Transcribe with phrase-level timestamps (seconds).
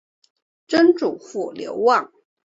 [0.67, 2.11] 曾祖父刘旺。